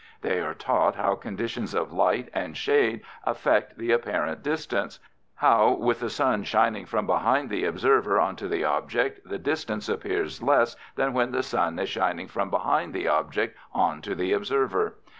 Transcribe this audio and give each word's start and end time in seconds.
They 0.23 0.39
are 0.41 0.55
taught 0.55 0.95
how 0.95 1.13
conditions 1.13 1.75
of 1.75 1.91
light 1.93 2.29
and 2.33 2.57
shade 2.57 3.01
affect 3.23 3.77
the 3.77 3.91
apparent 3.91 4.41
distance; 4.41 4.99
how, 5.35 5.73
with 5.73 5.99
the 5.99 6.09
sun 6.09 6.43
shining 6.43 6.87
from 6.87 7.05
behind 7.05 7.51
the 7.51 7.65
observer 7.65 8.19
on 8.19 8.35
to 8.37 8.47
the 8.47 8.63
object, 8.63 9.21
the 9.29 9.37
distance 9.37 9.87
appears 9.87 10.41
less 10.41 10.75
than 10.95 11.13
when 11.13 11.29
the 11.33 11.43
sun 11.43 11.77
is 11.77 11.87
shining 11.89 12.27
from 12.27 12.49
behind 12.49 12.95
the 12.95 13.07
object 13.07 13.55
on 13.75 14.01
to 14.01 14.15
the 14.15 14.33
observer. 14.33 14.95